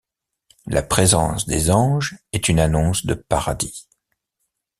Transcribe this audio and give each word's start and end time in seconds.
La 0.65 0.81
présence 0.81 1.45
des 1.45 1.69
anges 1.69 2.17
est 2.33 2.49
une 2.49 2.57
annonce 2.59 3.05
de 3.05 3.13
paradis. 3.13 3.87